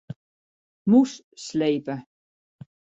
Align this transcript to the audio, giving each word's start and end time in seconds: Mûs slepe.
Mûs 0.89 1.11
slepe. 1.43 1.95